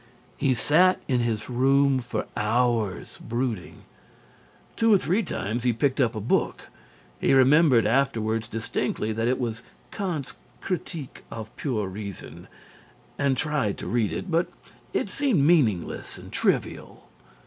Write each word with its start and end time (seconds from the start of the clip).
He 0.35 0.55
sat 0.55 0.99
in 1.07 1.19
his 1.19 1.47
room 1.47 1.99
for 1.99 2.25
hours 2.35 3.19
brooding. 3.21 3.83
Two 4.75 4.91
or 4.91 4.97
three 4.97 5.21
times 5.21 5.61
he 5.61 5.73
picked 5.73 6.01
up 6.01 6.15
a 6.15 6.19
book 6.19 6.69
he 7.19 7.35
remembered 7.35 7.85
afterwards 7.85 8.47
distinctly 8.47 9.11
that 9.13 9.27
it 9.27 9.39
was 9.39 9.61
Kant's 9.91 10.33
Critique 10.59 11.21
of 11.29 11.55
Pure 11.55 11.89
Reason 11.89 12.47
and 13.19 13.37
tried 13.37 13.77
to 13.77 13.85
read 13.85 14.11
it, 14.11 14.31
but 14.31 14.47
it 14.91 15.07
seemed 15.07 15.43
meaningless 15.45 16.17
and 16.17 16.31
trivial. 16.31 17.07